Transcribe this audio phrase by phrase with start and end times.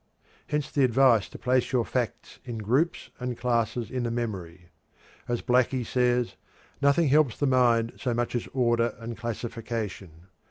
[0.47, 4.69] Hence the advice to place your facts in groups and classes in the memory.
[5.27, 6.37] As Blackie says:
[6.81, 10.25] "Nothing helps the mind so much as order and classification.